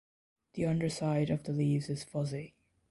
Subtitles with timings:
[0.55, 2.55] The underside of the leaves is fuzzy.